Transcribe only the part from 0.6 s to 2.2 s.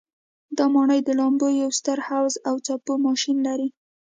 ماڼۍ د لامبو یو ستر